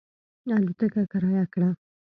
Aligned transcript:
الوتکه 0.55 1.03
کرایه 1.11 1.45
کړه. 1.53 1.69